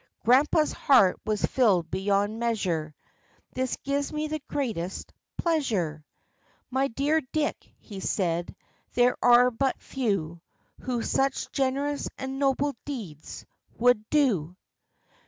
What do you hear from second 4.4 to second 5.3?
greatest